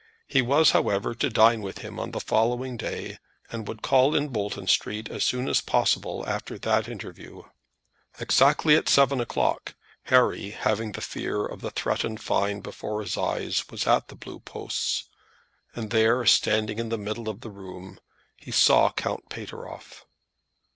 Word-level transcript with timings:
He 0.25 0.41
was, 0.41 0.71
however, 0.71 1.13
to 1.13 1.29
dine 1.29 1.61
with 1.61 1.77
him 1.83 1.99
on 1.99 2.09
the 2.09 2.19
following 2.19 2.75
day, 2.75 3.19
and 3.51 3.67
would 3.67 3.83
call 3.83 4.15
in 4.15 4.29
Bolton 4.29 4.65
Street 4.65 5.11
as 5.11 5.23
soon 5.23 5.47
as 5.47 5.61
possible 5.61 6.23
after 6.25 6.57
that 6.57 6.87
interview. 6.89 7.43
Exactly 8.19 8.75
at 8.75 8.89
seven 8.89 9.21
o'clock, 9.21 9.75
Harry, 10.05 10.49
having 10.49 10.93
the 10.93 11.01
fear 11.01 11.45
of 11.45 11.61
the 11.61 11.69
threatened 11.69 12.19
fine 12.19 12.61
before 12.61 13.01
his 13.03 13.15
eyes, 13.15 13.69
was 13.69 13.85
at 13.85 14.07
the 14.07 14.15
Blue 14.15 14.39
Posts; 14.39 15.05
and 15.75 15.91
there, 15.91 16.25
standing 16.25 16.79
in 16.79 16.89
the 16.89 16.97
middle 16.97 17.29
of 17.29 17.41
the 17.41 17.51
room, 17.51 17.99
he 18.37 18.49
saw 18.49 18.91
Count 18.91 19.29
Pateroff. 19.29 20.05